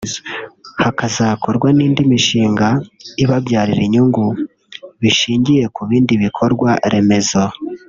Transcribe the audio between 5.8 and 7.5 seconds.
bindi bikorwa remezo